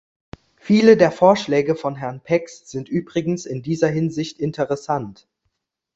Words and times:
Viele 0.57 0.97
der 0.97 1.11
Vorschläge 1.11 1.75
von 1.75 1.95
Herrn 1.95 2.21
Pex 2.21 2.67
sind 2.71 2.89
übrigens 2.89 3.45
in 3.45 3.61
dieser 3.61 3.89
Hinsicht 3.89 4.39
interessant. 4.39 5.27